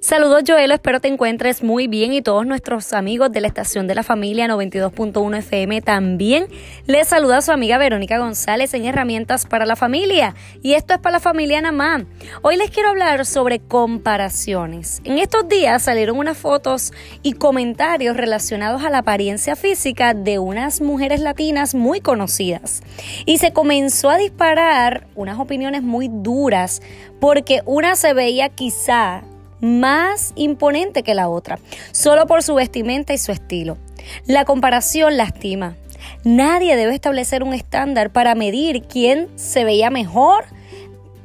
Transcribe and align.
Saludos 0.00 0.42
Joelo, 0.46 0.74
espero 0.74 1.00
te 1.00 1.08
encuentres 1.08 1.62
muy 1.62 1.86
bien 1.86 2.12
y 2.12 2.22
todos 2.22 2.44
nuestros 2.44 2.92
amigos 2.92 3.30
de 3.30 3.40
la 3.40 3.46
estación 3.46 3.86
de 3.86 3.94
la 3.94 4.02
familia 4.02 4.48
92.1 4.48 5.38
FM 5.38 5.80
también. 5.82 6.46
Les 6.86 7.08
saluda 7.08 7.40
su 7.40 7.52
amiga 7.52 7.78
Verónica 7.78 8.18
González 8.18 8.74
en 8.74 8.84
Herramientas 8.84 9.46
para 9.46 9.64
la 9.64 9.76
Familia 9.76 10.34
y 10.62 10.74
esto 10.74 10.94
es 10.94 11.00
para 11.00 11.14
la 11.14 11.20
familia 11.20 11.60
Namá. 11.60 12.04
Hoy 12.42 12.56
les 12.56 12.70
quiero 12.70 12.90
hablar 12.90 13.24
sobre 13.26 13.60
comparaciones. 13.60 15.00
En 15.04 15.18
estos 15.18 15.48
días 15.48 15.82
salieron 15.82 16.18
unas 16.18 16.36
fotos 16.36 16.92
y 17.22 17.34
comentarios 17.34 18.16
relacionados 18.16 18.84
a 18.84 18.90
la 18.90 18.98
apariencia 18.98 19.56
física 19.56 20.14
de 20.14 20.38
unas 20.38 20.80
mujeres 20.80 21.20
latinas 21.20 21.74
muy 21.74 22.00
conocidas 22.00 22.82
y 23.24 23.38
se 23.38 23.52
comenzó 23.52 24.10
a 24.10 24.16
disparar 24.16 25.06
unas 25.14 25.38
opiniones 25.38 25.82
muy 25.82 26.08
duras 26.10 26.82
porque 27.20 27.62
una 27.66 27.96
se 27.96 28.14
veía 28.14 28.48
quizá 28.48 29.22
más 29.62 30.32
imponente 30.34 31.02
que 31.02 31.14
la 31.14 31.30
otra, 31.30 31.58
solo 31.92 32.26
por 32.26 32.42
su 32.42 32.54
vestimenta 32.54 33.14
y 33.14 33.18
su 33.18 33.32
estilo. 33.32 33.78
La 34.26 34.44
comparación 34.44 35.16
lastima. 35.16 35.76
Nadie 36.24 36.76
debe 36.76 36.94
establecer 36.94 37.42
un 37.42 37.54
estándar 37.54 38.10
para 38.10 38.34
medir 38.34 38.82
quién 38.82 39.28
se 39.36 39.64
veía 39.64 39.88
mejor 39.88 40.44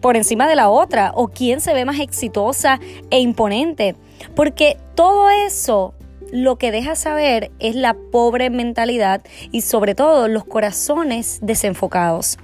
por 0.00 0.16
encima 0.16 0.48
de 0.48 0.56
la 0.56 0.70
otra 0.70 1.12
o 1.14 1.28
quién 1.28 1.60
se 1.60 1.74
ve 1.74 1.84
más 1.84 2.00
exitosa 2.00 2.80
e 3.10 3.18
imponente, 3.18 3.96
porque 4.34 4.78
todo 4.94 5.28
eso 5.28 5.92
lo 6.32 6.56
que 6.56 6.70
deja 6.70 6.94
saber 6.94 7.50
es 7.58 7.74
la 7.74 7.94
pobre 7.94 8.50
mentalidad 8.50 9.22
y 9.50 9.62
sobre 9.62 9.94
todo 9.94 10.28
los 10.28 10.44
corazones 10.44 11.38
desenfocados. 11.42 12.38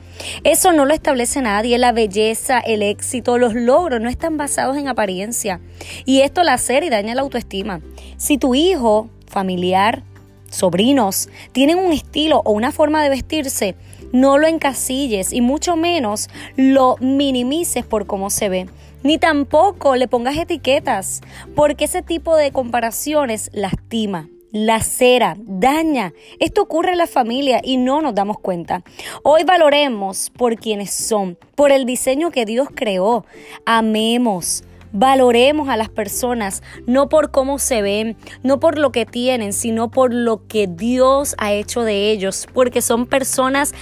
Eso 0.45 0.73
no 0.73 0.85
lo 0.85 0.95
establece 0.95 1.43
nadie, 1.43 1.79
la 1.79 1.93
belleza, 1.93 2.59
el 2.59 2.83
éxito, 2.83 3.39
los 3.39 3.55
logros 3.55 4.01
no 4.01 4.09
están 4.09 4.37
basados 4.37 4.77
en 4.77 4.89
apariencia. 4.89 5.61
Y 6.05 6.21
esto 6.21 6.43
la 6.43 6.57
y 6.57 6.91
daña 6.91 7.15
la 7.15 7.23
autoestima. 7.23 7.81
Si 8.17 8.39
tu 8.39 8.55
hijo, 8.55 9.09
familiar, 9.27 10.03
sobrinos, 10.51 11.29
tienen 11.53 11.79
un 11.79 11.93
estilo 11.93 12.43
o 12.45 12.53
una 12.53 12.73
forma 12.73 13.03
de 13.03 13.11
vestirse, 13.11 13.77
no 14.13 14.39
lo 14.39 14.47
encasilles 14.47 15.33
y 15.33 15.41
mucho 15.41 15.77
menos 15.77 16.29
lo 16.57 16.97
minimices 17.01 17.85
por 17.85 18.07
cómo 18.07 18.31
se 18.31 18.49
ve. 18.49 18.67
Ni 19.03 19.19
tampoco 19.19 19.97
le 19.97 20.09
pongas 20.09 20.37
etiquetas, 20.37 21.21
porque 21.55 21.85
ese 21.85 22.03
tipo 22.03 22.37
de 22.37 22.53
comparaciones 22.53 23.51
lastima 23.53 24.29
lacera, 24.53 25.37
daña. 25.39 26.15
Esto 26.41 26.63
ocurre 26.63 26.93
en 26.93 26.99
la 26.99 27.07
familia 27.07 27.61
y 27.63 27.77
no 27.77 28.01
nos 28.01 28.15
damos 28.15 28.39
cuenta. 28.39 28.83
Hoy 29.23 29.45
valoremos 29.45 30.31
por 30.31 30.57
quienes 30.57 30.93
son, 30.93 31.39
por 31.55 31.73
el 31.73 31.85
diseño 31.85 32.31
que 32.31 32.47
Dios 32.47 32.69
creó. 32.75 33.27
Amemos. 33.65 34.65
Valoremos 34.93 35.69
a 35.69 35.77
las 35.77 35.91
personas, 35.91 36.63
no 36.87 37.11
por 37.11 37.31
cómo 37.31 37.59
se 37.59 37.83
ven, 37.83 38.17
no 38.43 38.61
por 38.61 38.79
lo 38.79 38.93
que 38.93 39.05
tienen, 39.05 39.53
sino 39.53 39.91
por 39.91 40.15
lo 40.15 40.47
que 40.47 40.69
Dios 40.69 41.35
ha 41.37 41.53
hecho 41.53 41.83
de 41.83 42.11
ellos, 42.11 42.47
porque 42.55 42.81
son 42.81 43.05
personas 43.05 43.75